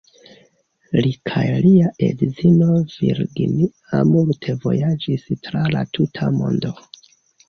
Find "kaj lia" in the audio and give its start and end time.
1.31-1.89